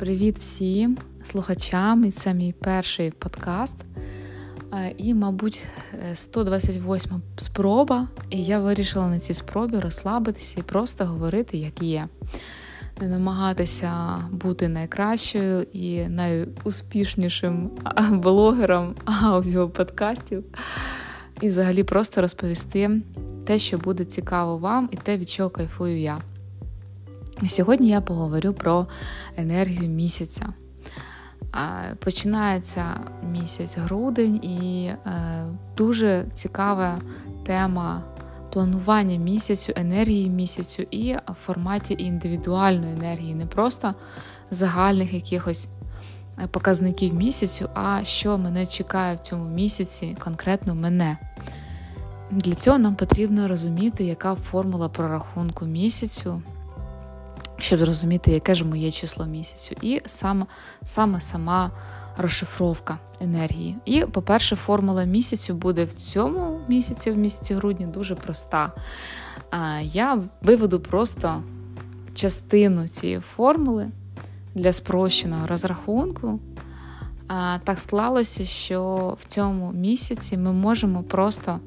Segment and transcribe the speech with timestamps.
[0.00, 2.04] Привіт всім слухачам!
[2.04, 3.76] І це мій перший подкаст.
[4.96, 5.66] І, мабуть,
[6.14, 8.08] 128 спроба.
[8.30, 12.08] І я вирішила на цій спробі розслабитися і просто говорити, як є.
[13.00, 17.70] Не намагатися бути найкращою і найуспішнішим
[18.10, 20.44] блогером аудіоподкастів.
[21.40, 23.02] І взагалі просто розповісти
[23.46, 26.18] те, що буде цікаво вам, і те, від чого кайфую я.
[27.48, 28.86] Сьогодні я поговорю про
[29.36, 30.46] енергію місяця.
[31.98, 35.44] Починається місяць грудень, і е,
[35.76, 37.00] дуже цікава
[37.44, 38.02] тема
[38.52, 43.94] планування місяцю, енергії місяцю і в форматі індивідуальної енергії, не просто
[44.50, 45.68] загальних якихось
[46.38, 51.18] е, показників місяцю, а що мене чекає в цьому місяці, конкретно мене.
[52.30, 56.42] Для цього нам потрібно розуміти, яка формула прорахунку місяцю
[57.62, 60.46] щоб зрозуміти, яке ж моє число місяцю, і саме
[60.82, 61.70] саме сама
[62.16, 63.76] розшифровка енергії.
[63.84, 68.72] І, по-перше, формула місяцю буде в цьому місяці, в місяці грудні, дуже проста.
[69.82, 71.42] Я виведу просто
[72.14, 73.88] частину цієї формули
[74.54, 76.40] для спрощеного розрахунку.
[77.64, 81.60] Так склалося, що в цьому місяці ми можемо просто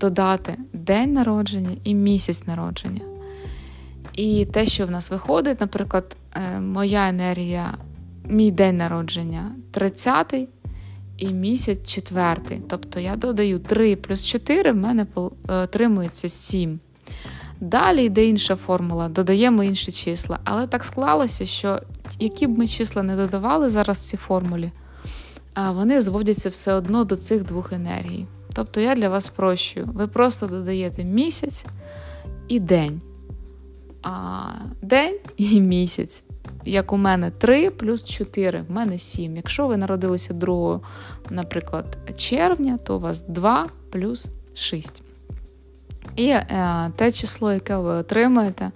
[0.00, 3.17] додати день народження і місяць народження.
[4.18, 7.74] І те, що в нас виходить, наприклад, е, моя енергія,
[8.24, 10.48] мій день народження 30-й
[11.18, 15.06] і місяць 4 Тобто я додаю 3 плюс 4, в мене
[15.48, 16.80] отримується 7.
[17.60, 20.38] Далі йде інша формула, додаємо інші числа.
[20.44, 21.80] Але так склалося, що
[22.18, 24.70] які б ми числа не додавали зараз в цій формулі,
[25.70, 28.26] вони зводяться все одно до цих двох енергій.
[28.54, 29.88] Тобто я для вас спрощую.
[29.94, 31.64] Ви просто додаєте місяць
[32.48, 33.00] і день
[34.02, 34.42] а,
[34.82, 36.22] день і місяць.
[36.64, 39.36] Як у мене 3 плюс 4, в мене 7.
[39.36, 40.80] Якщо ви народилися 2,
[41.30, 45.02] наприклад, червня, то у вас 2 плюс 6.
[46.16, 48.70] І е, те число, яке ви отримаєте,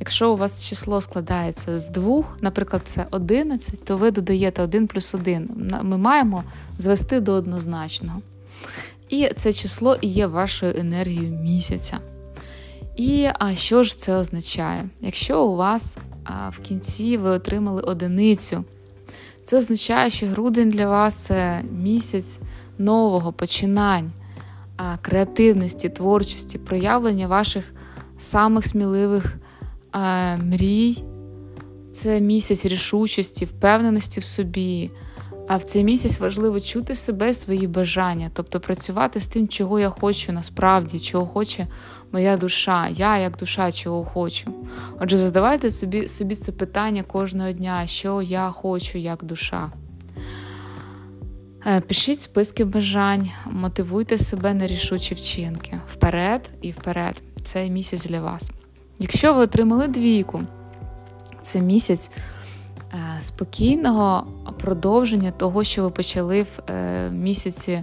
[0.00, 5.14] якщо у вас число складається з 2, наприклад, це 11, то ви додаєте 1 плюс
[5.14, 5.50] 1.
[5.82, 6.44] Ми маємо
[6.78, 8.20] звести до однозначного.
[9.08, 11.98] І це число і є вашою енергією місяця.
[12.96, 14.88] І а що ж це означає?
[15.00, 18.64] Якщо у вас а, в кінці ви отримали одиницю,
[19.44, 22.38] це означає, що грудень для вас це місяць
[22.78, 24.12] нового починань,
[24.76, 27.64] а, креативності, творчості, проявлення ваших
[28.18, 29.36] самих сміливих
[29.92, 31.04] а, мрій.
[31.92, 34.90] Це місяць рішучості, впевненості в собі.
[35.52, 39.90] А в цей місяць важливо чути себе, свої бажання, тобто працювати з тим, чого я
[39.90, 41.66] хочу насправді, чого хоче
[42.12, 44.54] моя душа, я як душа чого хочу.
[45.00, 49.72] Отже, задавайте собі собі це питання кожного дня, що я хочу як душа.
[51.66, 55.80] Е, пишіть списки бажань, мотивуйте себе на рішучі вчинки.
[55.92, 57.22] Вперед і вперед.
[57.42, 58.50] Цей місяць для вас.
[58.98, 60.42] Якщо ви отримали двійку,
[61.42, 62.10] це місяць.
[63.20, 64.26] Е, спокійного
[64.58, 67.82] продовження того, що ви почали в е, місяці,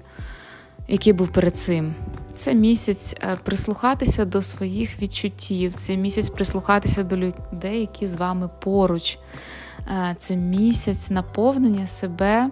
[0.88, 1.96] який був перед цим.
[2.34, 8.50] Це місяць е, прислухатися до своїх відчуттів, це місяць прислухатися до людей, які з вами
[8.60, 9.20] поруч.
[10.18, 12.50] Це місяць наповнення себе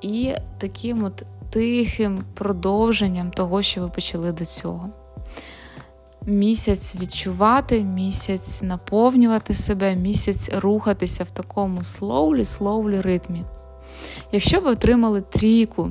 [0.00, 4.90] і таким от тихим продовженням того, що ви почали до цього
[6.26, 13.44] місяць відчувати, місяць наповнювати себе, місяць рухатися в такому слоулі-слоулі ритмі.
[14.32, 15.90] Якщо ви отримали трійку,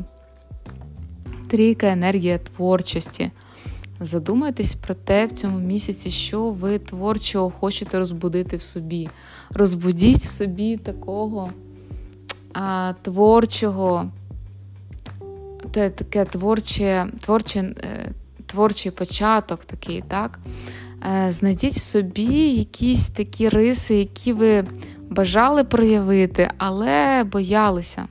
[1.47, 3.31] трійка енергія творчості,
[3.99, 9.09] задумайтесь про те в цьому місяці, що ви творчого хочете розбудити в собі.
[9.51, 11.49] Розбудіть в собі такого
[12.53, 14.11] а, творчого,
[15.71, 18.11] те, таке творче, творче е,
[18.49, 20.39] творчий початок такий, так?
[21.27, 24.65] Е, знайдіть в собі якісь такі риси, які ви
[25.09, 28.07] бажали проявити, але боялися.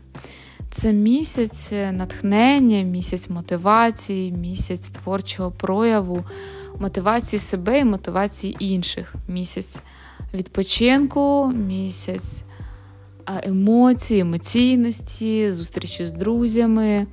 [0.70, 6.24] Це місяць натхнення, місяць мотивації, місяць творчого прояву,
[6.80, 9.14] мотивації себе і мотивації інших.
[9.28, 9.82] Місяць
[10.34, 12.44] відпочинку, місяць
[13.42, 17.06] емоцій, емоційності, зустрічі з друзями,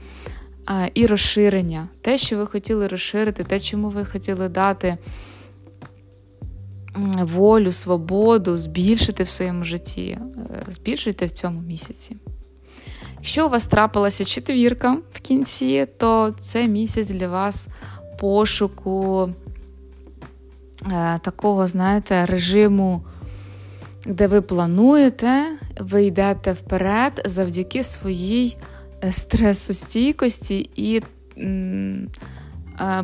[0.94, 1.88] і розширення.
[2.02, 4.98] Те, що ви хотіли розширити, те, чому ви хотіли дати
[7.22, 12.18] волю, свободу, збільшити в своєму житті, е, збільшуйте в цьому місяці.
[13.16, 17.68] Якщо у вас трапилася четвірка в кінці, то це місяць для вас
[18.20, 19.30] пошуку
[20.92, 23.02] е, такого, знаєте, режиму
[24.06, 25.44] де ви плануєте,
[25.80, 28.58] ви йдете вперед завдяки своїй
[29.12, 31.02] стресостійкості і
[31.38, 32.08] е,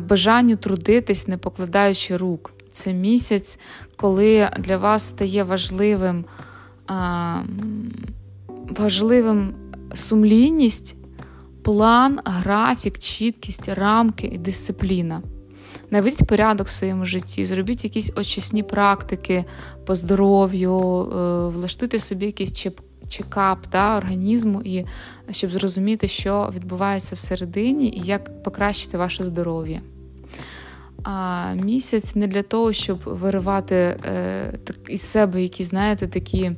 [0.08, 2.52] бажанню трудитись, не покладаючи рук.
[2.70, 3.58] Це місяць,
[3.96, 6.24] коли для вас стає важливим
[8.78, 9.54] важливим
[9.94, 10.96] сумлінність,
[11.62, 15.22] план, графік, чіткість, рамки і дисципліна.
[15.90, 19.44] Наведіть порядок в своєму житті, зробіть якісь очисні практики
[19.86, 22.52] по здоров'ю, е, влаштуйте собі якийсь
[23.12, 24.86] чекап да, організму, і
[25.30, 29.80] щоб зрозуміти, що відбувається всередині і як покращити ваше здоров'я.
[31.02, 36.52] А місяць не для того, щоб виривати е, із себе якісь, знаєте, такі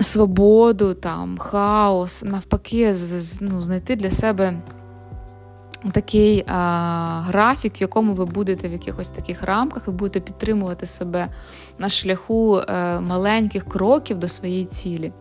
[0.00, 2.94] свободу, там, хаос, навпаки,
[3.40, 4.62] ну, знайти для себе
[5.92, 11.28] такий а, графік, в якому ви будете в якихось таких рамках, і будете підтримувати себе
[11.78, 15.12] на шляху а, маленьких кроків до своєї цілі.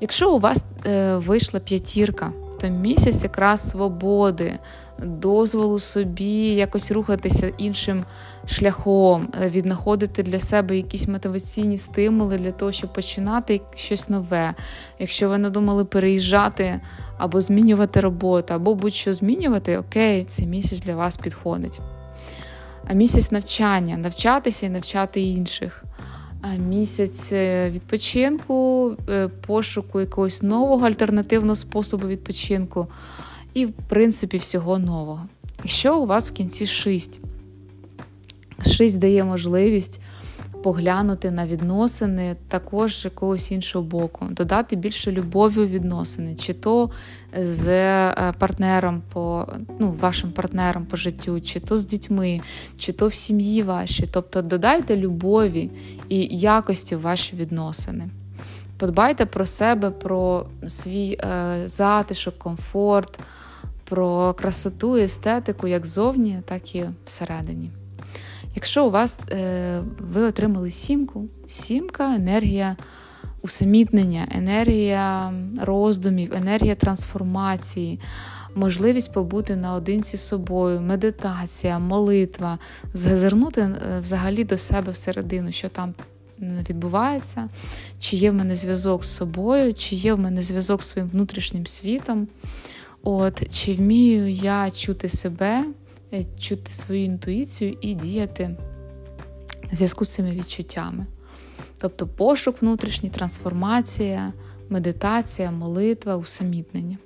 [0.00, 4.58] Якщо у вас е, вийшла п'ятірка, то місяць якраз свободи,
[4.98, 8.04] дозволу собі якось рухатися іншим
[8.46, 14.54] шляхом, е, віднаходити для себе якісь мотиваційні стимули для того, щоб починати щось нове.
[14.98, 16.80] Якщо ви надумали переїжджати
[17.18, 21.80] або змінювати роботу, або будь-що змінювати, окей, цей місяць для вас підходить.
[22.86, 25.84] А місяць навчання, навчатися і навчати інших.
[26.58, 32.86] Місяць е, відпочинку, е, пошуку якогось нового альтернативного способу відпочинку
[33.54, 35.26] і, в принципі, всього нового.
[35.64, 37.20] Якщо у вас в кінці шість,
[38.66, 40.00] шість дає можливість
[40.62, 46.90] поглянути на відносини також якогось іншого боку, додати більше любові у відносини, чи то
[47.38, 49.46] з е, партнером по
[49.78, 52.40] ну, вашим партнером по життю, чи то з дітьми,
[52.78, 54.08] чи то в сім'ї вашій.
[54.12, 55.70] Тобто додайте любові
[56.08, 58.08] і якості в ваші відносини.
[58.78, 63.18] Подбайте про себе, про свій е, затишок, комфорт,
[63.84, 67.70] про красоту і естетику як зовні, так і всередині.
[68.54, 72.76] Якщо у вас е, ви отримали сімку, сімка енергія
[73.42, 78.00] усамітнення, енергія роздумів, енергія трансформації,
[78.54, 82.58] можливість побути наодинці з собою, медитація, молитва,
[82.94, 85.94] зазирнути е, взагалі до себе всередину, що там
[86.70, 87.48] відбувається,
[88.00, 91.66] чи є в мене зв'язок з собою, чи є в мене зв'язок з своїм внутрішнім
[91.66, 92.28] світом.
[93.02, 95.64] От, Чи вмію я чути себе,
[96.38, 98.56] чути свою інтуїцію і діяти
[99.72, 101.06] в зв'язку з цими відчуттями.
[101.80, 104.32] Тобто пошук внутрішній, трансформація,
[104.68, 106.98] медитація, молитва, усамітнення.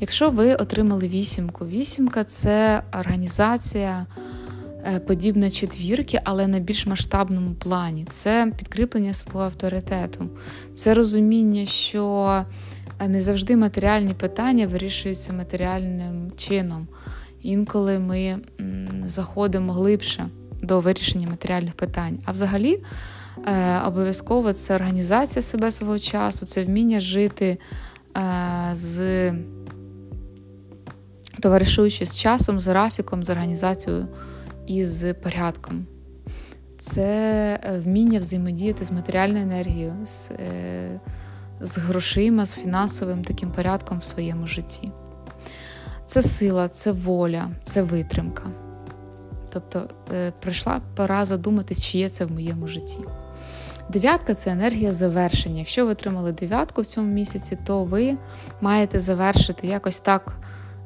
[0.00, 4.06] Якщо ви отримали вісімку, вісімка це організація
[4.84, 8.06] е, подібна четвірки, але на більш масштабному плані.
[8.10, 10.30] Це підкріплення свого авторитету,
[10.74, 12.44] це розуміння, що
[13.08, 16.88] не завжди матеріальні питання вирішуються матеріальним чином.
[17.42, 18.38] Інколи ми
[19.06, 20.28] заходимо глибше
[20.62, 22.18] до вирішення матеріальних питань.
[22.24, 22.82] А взагалі,
[23.46, 27.58] е, обов'язково це організація себе свого часу, це вміння жити
[28.16, 28.20] е,
[28.72, 29.32] з
[31.40, 34.06] товаришуючи з часом, з графіком, з організацією
[34.66, 35.86] і з порядком.
[36.78, 37.04] Це
[37.62, 39.94] е, вміння взаємодіяти з матеріальною енергією.
[40.06, 40.30] з
[41.60, 44.90] з грошима, з фінансовим таким порядком в своєму житті.
[46.10, 48.42] Це сила, це воля, це витримка.
[49.52, 52.98] Тобто е, прийшла пора задуматись, чи є це в моєму житті.
[53.88, 55.58] Дев'ятка це енергія завершення.
[55.58, 58.16] Якщо ви отримали дев'ятку в цьому місяці, то ви
[58.60, 60.38] маєте завершити якось так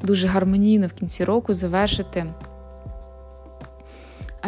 [0.02, 2.26] дуже гармонійно в кінці року завершити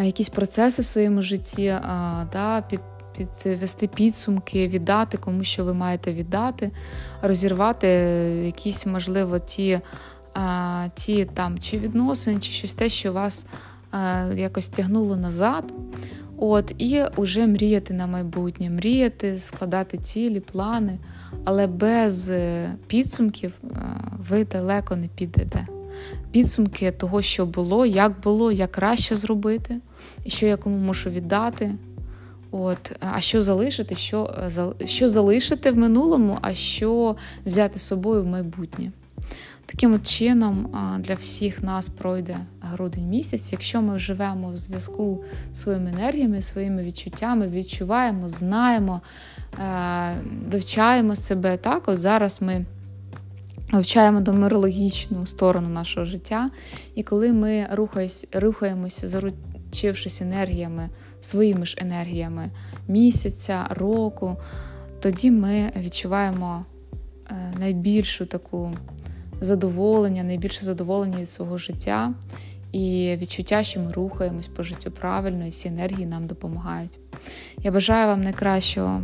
[0.02, 1.74] якісь процеси в своєму житті,
[2.32, 2.80] да, під,
[3.42, 6.70] підвести підсумки, віддати кому що ви маєте віддати,
[7.22, 7.88] розірвати
[8.46, 9.80] якісь, можливо, ті
[10.94, 13.46] ті там чи відносини, чи щось те, що вас
[14.36, 15.72] якось тягнуло назад.
[16.38, 20.98] От, І вже мріяти на майбутнє, мріяти, складати цілі, плани,
[21.44, 23.52] але без е, підсумків
[24.18, 25.66] ви далеко не підете.
[26.30, 29.76] Підсумки того, що було, як було, як краще зробити,
[30.26, 31.74] що я кому можу віддати.
[32.50, 34.34] От, А що залишити, що
[34.80, 37.16] е, що залишити в минулому, а що
[37.46, 38.92] взяти з собою в майбутнє.
[39.66, 43.52] Таким чином для всіх нас пройде грудень місяць.
[43.52, 49.00] Якщо ми живемо в зв'язку з своїми енергіями, своїми відчуттями, відчуваємо, знаємо,
[49.58, 50.16] е,
[50.50, 51.56] вивчаємо себе.
[51.56, 52.64] Так, от зараз ми
[53.72, 56.50] вивчаємо домирологічну сторону нашого життя.
[56.94, 57.68] І коли ми
[58.32, 59.20] рухаємося за
[59.76, 60.88] включившись енергіями,
[61.20, 62.50] своїми ж енергіями
[62.88, 64.36] місяця, року,
[65.00, 66.64] тоді ми відчуваємо
[67.30, 68.72] е, найбільшу таку
[69.40, 72.14] задоволення, найбільше задоволення від свого життя
[72.72, 76.98] і відчуття, що ми рухаємось по життю правильно, і всі енергії нам допомагають.
[77.62, 79.02] Я бажаю вам найкращого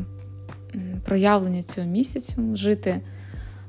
[1.04, 3.00] проявлення цього місяцю, жити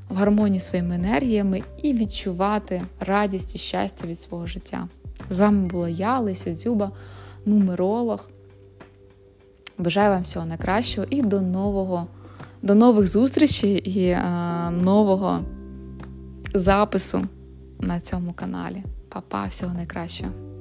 [0.10, 4.88] в гармонії своїми енергіями і відчувати радість і щастя від свого життя.
[5.30, 6.92] З вами була я, Лися Дзюба,
[7.46, 8.30] нумеролог.
[9.78, 12.08] Бажаю вам всього найкращого і до нового,
[12.62, 15.40] до нових зустрічей і а, нового
[16.54, 17.28] запису
[17.80, 18.84] на цьому каналі.
[19.10, 20.53] Па-па, всього найкращого!